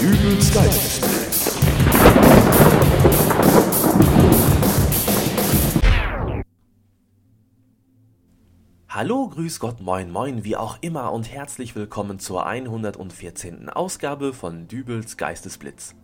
[0.00, 1.58] Dübels Geistesblitz.
[8.88, 13.68] Hallo, grüß Gott, moin, moin, wie auch immer und herzlich willkommen zur 114.
[13.68, 15.94] Ausgabe von Dübels Geistesblitz.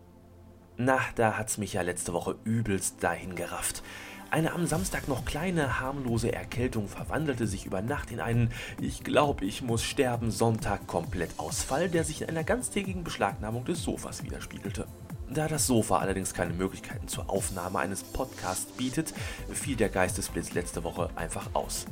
[0.77, 3.83] Na, da hat's mich ja letzte Woche übelst dahin gerafft.
[4.31, 8.51] Eine am Samstag noch kleine, harmlose Erkältung verwandelte sich über Nacht in einen
[8.81, 13.83] Ich glaube, ich muss sterben Sonntag komplett Ausfall, der sich in einer ganztägigen Beschlagnahmung des
[13.83, 14.87] Sofas widerspiegelte.
[15.31, 19.15] Da das Sofa allerdings keine Möglichkeiten zur Aufnahme eines Podcasts bietet,
[19.53, 21.87] fiel der Geistesblitz letzte Woche einfach aus.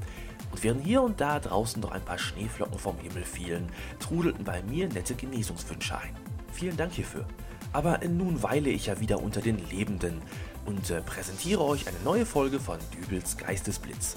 [0.51, 3.69] Und während hier und da draußen noch ein paar Schneeflocken vom Himmel fielen,
[4.01, 6.15] trudelten bei mir nette Genesungswünsche ein.
[6.53, 7.27] Vielen Dank hierfür.
[7.75, 10.23] Aber nun weile ich ja wieder unter den Lebenden
[10.65, 14.17] und äh, präsentiere euch eine neue Folge von Dübels Geistesblitz.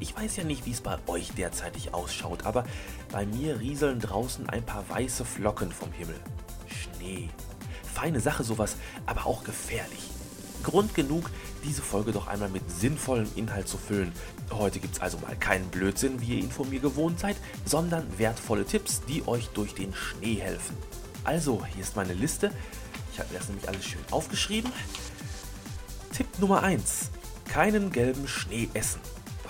[0.00, 2.64] Ich weiß ja nicht, wie es bei euch derzeitig ausschaut, aber
[3.12, 6.16] bei mir rieseln draußen ein paar weiße Flocken vom Himmel.
[6.66, 7.28] Schnee.
[7.92, 10.08] Feine Sache sowas, aber auch gefährlich.
[10.62, 11.30] Grund genug,
[11.62, 14.12] diese Folge doch einmal mit sinnvollem Inhalt zu füllen.
[14.50, 18.18] Heute gibt es also mal keinen Blödsinn, wie ihr ihn von mir gewohnt seid, sondern
[18.18, 20.76] wertvolle Tipps, die euch durch den Schnee helfen.
[21.24, 22.50] Also, hier ist meine Liste.
[23.12, 24.72] Ich habe mir das nämlich alles schön aufgeschrieben.
[26.14, 27.10] Tipp Nummer 1.
[27.46, 29.00] Keinen gelben Schnee essen.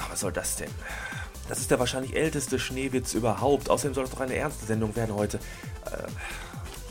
[0.08, 0.70] Was soll das denn?
[1.48, 3.70] Das ist der wahrscheinlich älteste Schneewitz überhaupt.
[3.70, 5.38] Außerdem soll es doch eine ernste Sendung werden heute.
[5.86, 6.06] Äh,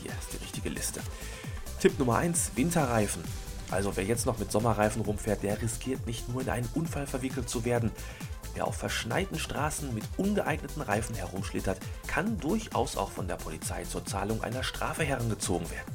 [0.02, 1.00] hier ist die richtige Liste.
[1.80, 2.52] Tipp Nummer 1.
[2.56, 3.22] Winterreifen.
[3.70, 7.48] Also wer jetzt noch mit Sommerreifen rumfährt, der riskiert nicht nur in einen Unfall verwickelt
[7.48, 7.90] zu werden.
[8.54, 14.04] Wer auf verschneiten Straßen mit ungeeigneten Reifen herumschlittert, kann durchaus auch von der Polizei zur
[14.04, 15.94] Zahlung einer Strafe herangezogen werden.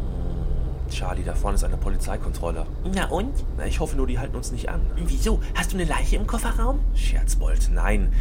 [0.00, 2.66] Hm, Charlie, da vorne ist eine Polizeikontrolle.
[2.94, 3.44] Na und?
[3.56, 4.82] Na, ich hoffe nur, die halten uns nicht an.
[4.96, 5.40] Wieso?
[5.54, 6.80] Hast du eine Leiche im Kofferraum?
[6.94, 8.12] Scherzbold, nein.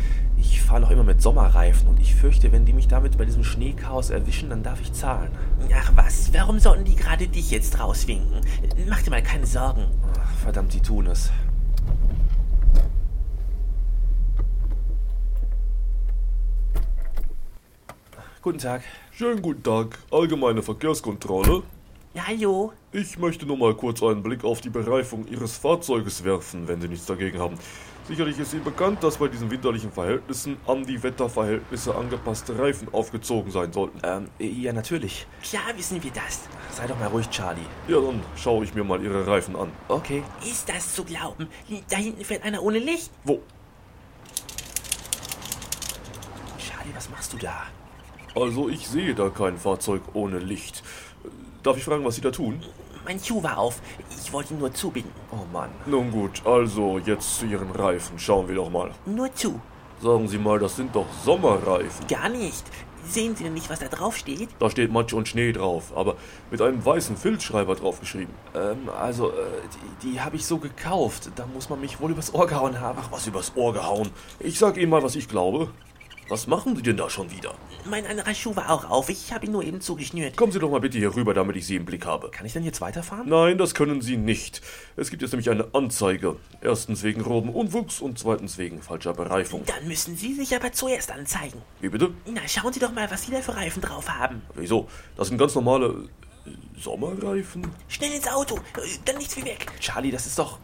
[0.70, 3.44] Ich fahre noch immer mit Sommerreifen und ich fürchte, wenn die mich damit bei diesem
[3.44, 5.32] Schneechaos erwischen, dann darf ich zahlen.
[5.74, 8.42] Ach was, warum sollten die gerade dich jetzt rauswinken?
[8.88, 9.86] Mach dir mal keine Sorgen.
[10.14, 11.32] Ach, verdammt, die tun es.
[18.44, 18.84] Guten Tag.
[19.10, 21.64] Schönen guten Tag, allgemeine Verkehrskontrolle.
[22.14, 22.74] Ja, hallo?
[22.92, 26.88] Ich möchte nur mal kurz einen Blick auf die Bereifung Ihres Fahrzeuges werfen, wenn Sie
[26.88, 27.56] nichts dagegen haben.
[28.10, 33.52] Sicherlich ist Ihnen bekannt, dass bei diesen winterlichen Verhältnissen an die Wetterverhältnisse angepasste Reifen aufgezogen
[33.52, 34.00] sein sollten.
[34.02, 35.28] Ähm, ja, natürlich.
[35.44, 36.42] Klar wissen wir das.
[36.72, 37.62] Sei doch mal ruhig, Charlie.
[37.88, 39.70] Ja, dann schaue ich mir mal Ihre Reifen an.
[39.90, 40.24] Okay.
[40.42, 41.50] Ist das zu glauben?
[41.92, 43.12] Da hinten fährt einer ohne Licht.
[43.26, 43.44] Wo?
[46.58, 47.68] Charlie, was machst du da?
[48.34, 50.82] Also, ich sehe da kein Fahrzeug ohne Licht.
[51.62, 52.64] Darf ich fragen, was Sie da tun?
[53.06, 53.82] Mein Schuh war auf.
[54.10, 55.12] Ich wollte ihn nur zubinden.
[55.32, 55.70] Oh Mann.
[55.86, 58.20] Nun gut, also jetzt zu Ihren Reifen.
[58.20, 58.92] Schauen wir doch mal.
[59.06, 59.60] Nur zu.
[60.02, 62.08] Sagen Sie mal, das sind doch Sommerreifen.
[62.08, 62.64] Gar nicht.
[63.06, 64.50] Sehen Sie denn nicht, was da drauf steht?
[64.60, 66.16] Da steht Matsch und Schnee drauf, aber
[66.52, 68.34] mit einem weißen Filzschreiber draufgeschrieben.
[68.54, 69.34] Ähm, also, äh,
[70.04, 71.32] die, die habe ich so gekauft.
[71.36, 73.00] Da muss man mich wohl übers Ohr gehauen haben.
[73.02, 74.10] Ach, was übers Ohr gehauen.
[74.40, 75.72] Ich sag Ihnen mal, was ich glaube.
[76.30, 77.56] Was machen Sie denn da schon wieder?
[77.90, 79.10] Mein anderer Schuh war auch auf.
[79.10, 80.38] Ich habe ihn nur eben zugeschnürt.
[80.38, 82.30] Kommen Sie doch mal bitte hier rüber, damit ich Sie im Blick habe.
[82.30, 83.28] Kann ich denn jetzt weiterfahren?
[83.28, 84.62] Nein, das können Sie nicht.
[84.96, 86.36] Es gibt jetzt nämlich eine Anzeige.
[86.62, 89.64] Erstens wegen groben Unwuchs und zweitens wegen falscher Bereifung.
[89.66, 91.64] Dann müssen Sie sich aber zuerst anzeigen.
[91.82, 92.12] Wie bitte?
[92.28, 94.44] Na, schauen Sie doch mal, was Sie da für Reifen drauf haben.
[94.54, 94.88] Wieso?
[95.18, 96.08] Das sind ganz normale
[96.46, 97.66] äh, Sommerreifen.
[97.88, 98.58] Schnell ins Auto.
[98.78, 99.66] Äh, Dann nichts wie weg.
[99.80, 100.60] Charlie, das ist doch.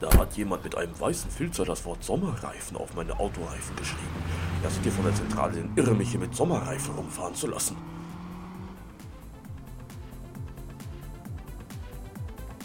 [0.00, 4.22] Da hat jemand mit einem weißen Filzer das Wort Sommerreifen auf meine Autoreifen geschrieben.
[4.62, 7.76] Ja, sind hier von der Zentrale denn irre, mich hier mit Sommerreifen rumfahren zu lassen.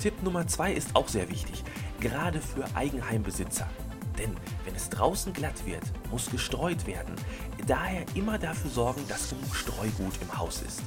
[0.02, 1.64] Tipp Nummer 2 ist auch sehr wichtig,
[2.00, 3.70] gerade für Eigenheimbesitzer.
[4.18, 7.16] Denn wenn es draußen glatt wird, muss gestreut werden.
[7.66, 10.81] Daher immer dafür sorgen, dass genug Streugut im Haus ist.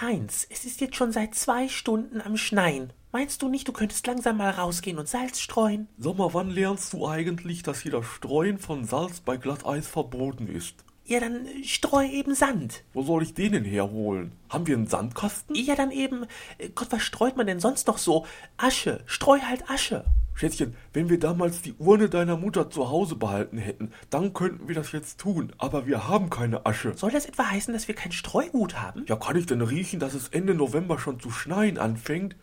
[0.00, 2.92] Heinz, es ist jetzt schon seit zwei Stunden am Schneien.
[3.14, 5.86] Meinst du nicht, du könntest langsam mal rausgehen und Salz streuen?
[5.98, 10.48] Sag mal, wann lernst du eigentlich, dass hier das Streuen von Salz bei Glatteis verboten
[10.48, 10.84] ist?
[11.04, 12.82] Ja, dann äh, streu eben Sand.
[12.92, 14.32] Wo soll ich den denn herholen?
[14.48, 15.54] Haben wir einen Sandkasten?
[15.54, 16.26] Ja, dann eben.
[16.58, 18.26] äh, Gott, was streut man denn sonst noch so?
[18.56, 19.04] Asche.
[19.06, 20.04] Streu halt Asche.
[20.34, 24.74] Schätzchen, wenn wir damals die Urne deiner Mutter zu Hause behalten hätten, dann könnten wir
[24.74, 25.52] das jetzt tun.
[25.58, 26.94] Aber wir haben keine Asche.
[26.96, 29.04] Soll das etwa heißen, dass wir kein Streugut haben?
[29.06, 32.34] Ja, kann ich denn riechen, dass es Ende November schon zu schneien anfängt?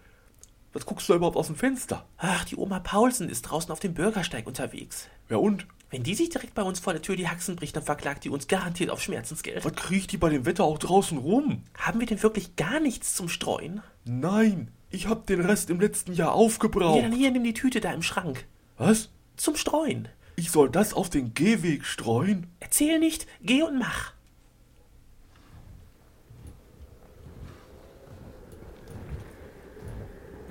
[0.73, 2.05] Was guckst du da überhaupt aus dem Fenster?
[2.17, 5.07] Ach, die Oma Paulsen ist draußen auf dem Bürgersteig unterwegs.
[5.29, 5.65] Ja und?
[5.89, 8.29] Wenn die sich direkt bei uns vor der Tür die Haxen bricht, dann verklagt die
[8.29, 9.65] uns garantiert auf Schmerzensgeld.
[9.65, 11.63] Was kriecht die bei dem Wetter auch draußen rum?
[11.77, 13.81] Haben wir denn wirklich gar nichts zum Streuen?
[14.05, 17.03] Nein, ich hab den Rest im letzten Jahr Ja, aufgebraucht.
[17.03, 18.45] dann hier, nimm die Tüte da im Schrank.
[18.77, 19.09] Was?
[19.35, 20.07] Zum Streuen.
[20.37, 22.47] Ich soll das auf den Gehweg streuen?
[22.61, 24.13] Erzähl nicht, geh und mach.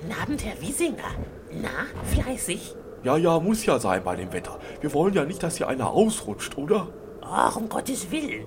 [0.01, 1.11] Guten Abend, Herr Wiesinger.
[1.53, 1.69] Na,
[2.05, 2.75] fleißig?
[3.03, 4.59] Ja, ja, muss ja sein bei dem Wetter.
[4.81, 6.89] Wir wollen ja nicht, dass hier einer ausrutscht, oder?
[7.21, 8.47] Ach, um Gottes Willen.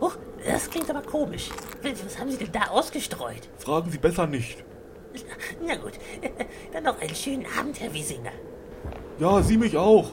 [0.00, 0.16] Huch,
[0.46, 1.50] das klingt aber komisch.
[1.82, 3.48] Was haben Sie denn da ausgestreut?
[3.58, 4.64] Fragen Sie besser nicht.
[5.66, 5.92] Na gut,
[6.72, 8.32] dann noch einen schönen Abend, Herr Wiesinger.
[9.18, 10.10] Ja, Sie mich auch.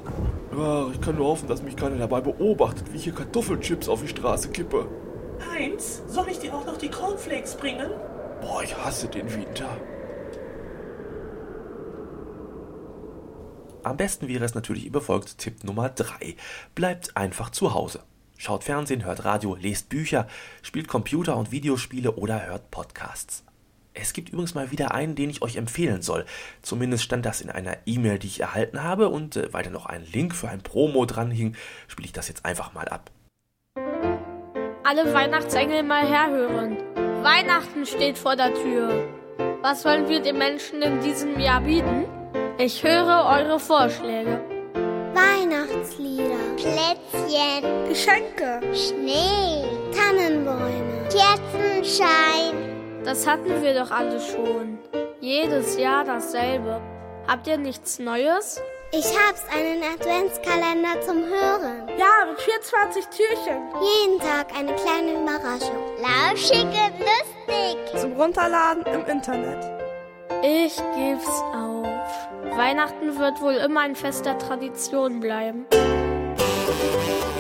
[0.57, 4.01] Ja, ich kann nur hoffen, dass mich keiner dabei beobachtet, wie ich hier Kartoffelchips auf
[4.01, 4.87] die Straße kippe.
[5.53, 7.89] Heinz, soll ich dir auch noch die Cornflakes bringen?
[8.41, 9.69] Boah, ich hasse den Winter.
[13.83, 16.35] Am besten wäre es natürlich, ihr befolgt Tipp Nummer 3.
[16.73, 17.99] Bleibt einfach zu Hause.
[18.37, 20.27] Schaut Fernsehen, hört Radio, lest Bücher,
[20.61, 23.43] spielt Computer- und Videospiele oder hört Podcasts.
[23.93, 26.25] Es gibt übrigens mal wieder einen, den ich euch empfehlen soll.
[26.61, 29.85] Zumindest stand das in einer E-Mail, die ich erhalten habe und äh, weil da noch
[29.85, 31.55] ein Link für ein Promo dran hing,
[31.87, 33.11] spiele ich das jetzt einfach mal ab.
[34.85, 36.77] Alle Weihnachtsengel mal herhören.
[37.23, 39.07] Weihnachten steht vor der Tür.
[39.61, 42.05] Was wollen wir den Menschen in diesem Jahr bieten?
[42.59, 44.39] Ich höre eure Vorschläge.
[45.13, 53.01] Weihnachtslieder, Plätzchen, Geschenke, Schnee, Tannenbäume, Kerzenschein.
[53.03, 54.77] Das hatten wir doch alle schon.
[55.19, 56.79] Jedes Jahr dasselbe.
[57.27, 58.61] Habt ihr nichts Neues?
[58.91, 61.87] Ich hab's einen Adventskalender zum Hören.
[61.97, 63.63] Ja, mit 24 Türchen.
[63.81, 65.81] Jeden Tag eine kleine Überraschung.
[65.97, 67.99] Lauschig und lustig.
[67.99, 69.65] Zum Runterladen im Internet.
[70.43, 71.92] Ich geb's auf.
[72.51, 75.65] Weihnachten wird wohl immer ein Fest der Tradition bleiben.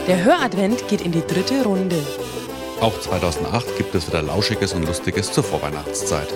[0.07, 1.97] Der Höradvent geht in die dritte Runde.
[2.81, 6.27] Auch 2008 gibt es wieder Lauschiges und Lustiges zur Vorweihnachtszeit.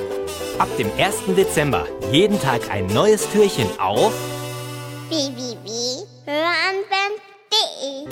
[0.59, 1.35] Ab dem 1.
[1.35, 4.13] Dezember jeden Tag ein neues Türchen auf
[5.09, 8.07] www.höranwend.de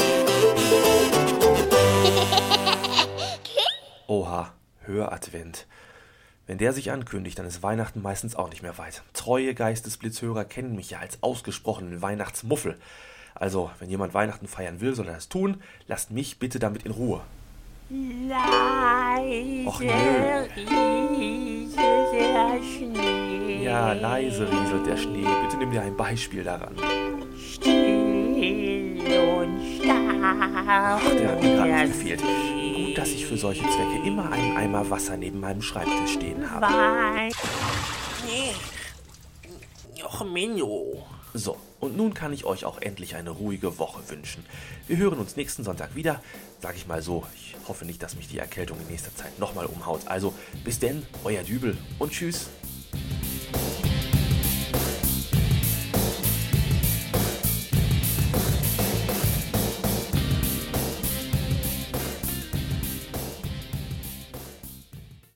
[4.07, 4.53] Oha,
[4.85, 5.65] Höradvent.
[6.47, 9.01] Wenn der sich ankündigt, dann ist Weihnachten meistens auch nicht mehr weit.
[9.13, 12.77] Treue Geistesblitzhörer kennen mich ja als ausgesprochenen Weihnachtsmuffel.
[13.33, 15.61] Also, wenn jemand Weihnachten feiern will, soll er das tun.
[15.87, 17.21] Lasst mich bitte damit in Ruhe.
[17.89, 20.55] Leise Och, rieselt
[22.13, 23.63] der Schnee.
[23.63, 25.25] Ja, leise rieselt der Schnee.
[25.43, 26.75] Bitte nimm dir ein Beispiel daran.
[27.37, 28.95] Still
[29.39, 30.99] und starr.
[31.01, 32.23] Ach, der hat mir gerade gefehlt.
[32.95, 36.65] Gut, dass ich für solche Zwecke immer einen Eimer Wasser neben meinem Schreibtisch stehen habe.
[36.65, 37.29] Wein.
[40.01, 41.05] Och, Menno.
[41.33, 44.45] So, und nun kann ich euch auch endlich eine ruhige Woche wünschen.
[44.87, 46.21] Wir hören uns nächsten Sonntag wieder.
[46.61, 49.65] Sag ich mal so, ich hoffe nicht, dass mich die Erkältung in nächster Zeit nochmal
[49.65, 49.99] umhaut.
[50.05, 50.33] Also,
[50.63, 52.47] bis denn, euer Dübel und tschüss.